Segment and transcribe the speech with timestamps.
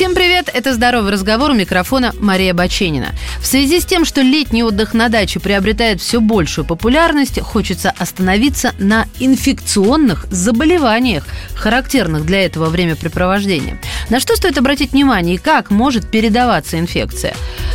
[0.00, 0.48] Всем привет!
[0.54, 3.08] Это «Здоровый разговор» у микрофона Мария Баченина.
[3.38, 8.72] В связи с тем, что летний отдых на даче приобретает все большую популярность, хочется остановиться
[8.78, 13.78] на инфекционных заболеваниях, характерных для этого времяпрепровождения.
[14.08, 17.34] На что стоит обратить внимание и как может передаваться инфекция?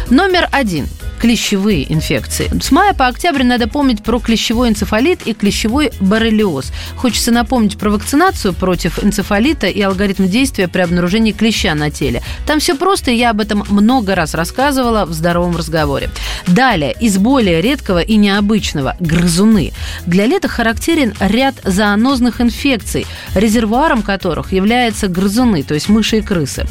[0.09, 0.87] Номер один
[1.19, 2.51] клещевые инфекции.
[2.61, 6.71] С мая по октябрь надо помнить про клещевой энцефалит и клещевой боррелиоз.
[6.97, 12.21] Хочется напомнить про вакцинацию против энцефалита и алгоритм действия при обнаружении клеща на теле.
[12.45, 16.09] Там все просто, и я об этом много раз рассказывала в здоровом разговоре.
[16.47, 19.73] Далее, из более редкого и необычного– грызуны.
[20.05, 26.67] Для лета характерен ряд зоонозных инфекций, резервуаром которых являются грызуны, то есть мыши и крысы.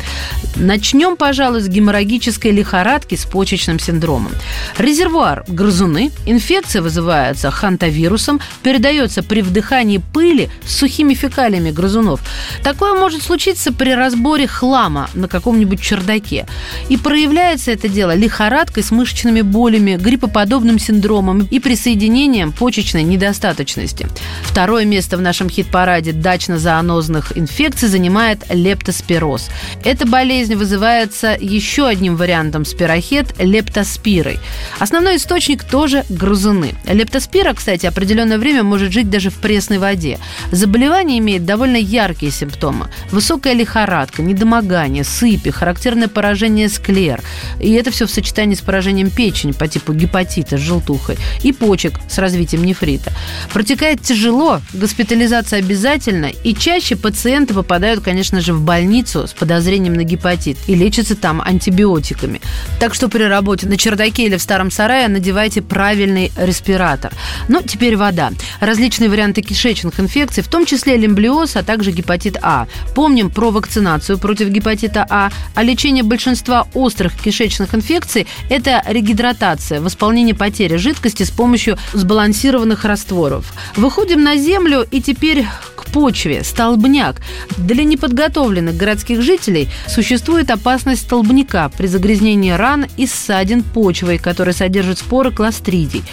[0.57, 4.33] Начнем, пожалуй, с геморрагической лихорадки с почечным синдромом.
[4.79, 6.11] Резервуар– грызуны.
[6.27, 12.21] Инфекция вызывается хантавирусом, передается при вдыхании пыли с сухими фекалиями грызунов.
[12.63, 16.47] Такое может случиться при разборе хлама на каком-нибудь чердаке.
[16.89, 24.09] И проявляется это дело лихорадкой с мышечными болями, гриппоподобным синдромом и присоединением почечной недостаточности.
[24.43, 29.51] Второе место в нашем хит-параде дачно-зоонозных инфекций занимает лептоспироз.
[29.85, 34.41] Эта болезнь вызывается еще одним вариантом спирохет– лептоспир лептоспирой.
[34.79, 36.75] Основной источник тоже грызуны.
[36.87, 40.19] Лептоспира, кстати, определенное время может жить даже в пресной воде.
[40.51, 42.89] Заболевание имеет довольно яркие симптомы.
[43.11, 47.21] Высокая лихорадка, недомогание, сыпи, характерное поражение склер.
[47.61, 52.19] И это все в сочетании с поражением печени по типу гепатита желтухой и почек с
[52.19, 53.13] развитием нефрита.
[53.53, 60.05] Протекает тяжело, госпитализация обязательно, и чаще пациенты попадают, конечно же, в больницу с подозрением на
[60.05, 62.41] гепатит и лечатся там антибиотиками.
[62.81, 67.13] Так что при работе на чердаке чердаке или в старом сарае надевайте правильный респиратор.
[67.49, 68.31] Ну, теперь вода.
[68.61, 72.67] Различные варианты кишечных инфекций, в том числе лимблиоз, а также гепатит А.
[72.95, 80.35] Помним про вакцинацию против гепатита А, а лечение большинства острых кишечных инфекций– это регидратация, восполнение
[80.35, 83.53] потери жидкости с помощью сбалансированных растворов.
[83.77, 85.47] Выходим на землю и теперь
[85.77, 87.21] к почве, столбняк.
[87.57, 94.55] Для неподготовленных городских жителей существует опасность столбняка при загрязнении ран и ссадин почвы почвой, которая
[94.55, 96.05] содержит споры кластридий.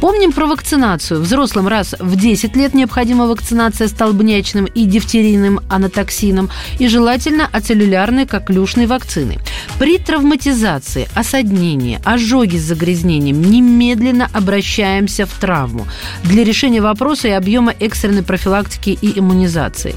[0.00, 1.20] Помним про вакцинацию.
[1.20, 8.86] Взрослым раз в 10 лет необходима вакцинация столбнячным и дифтерийным анатоксином и желательно ацеллюлярной коклюшной
[8.86, 9.38] вакцины.
[9.78, 15.86] При травматизации, осаднении, ожоге с загрязнением немедленно обращаемся в травму
[16.24, 19.94] для решения вопроса и объема экстренной профилактики и иммунизации.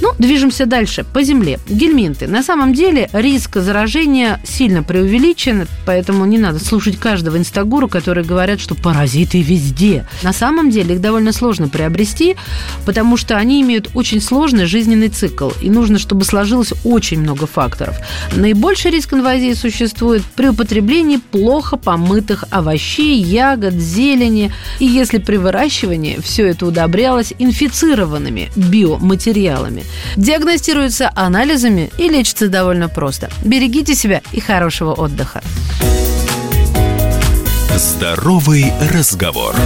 [0.00, 1.04] Ну, движемся дальше.
[1.12, 1.58] По земле.
[1.68, 2.26] Гельминты.
[2.26, 8.24] На самом деле риск заражения сильно преувеличен, поэтому не надо слушать слушать каждого инстагуру, которые
[8.24, 10.04] говорят, что паразиты везде.
[10.22, 12.36] На самом деле их довольно сложно приобрести,
[12.84, 17.96] потому что они имеют очень сложный жизненный цикл, и нужно, чтобы сложилось очень много факторов.
[18.34, 26.18] Наибольший риск инвазии существует при употреблении плохо помытых овощей, ягод, зелени, и если при выращивании
[26.22, 29.84] все это удобрялось инфицированными биоматериалами.
[30.16, 33.28] Диагностируется анализами и лечится довольно просто.
[33.44, 35.42] Берегите себя и хорошего отдыха.
[37.76, 39.56] Здоровый разговор.